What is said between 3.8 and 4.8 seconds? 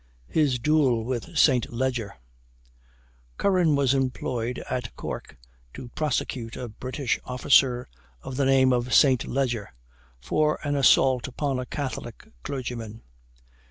employed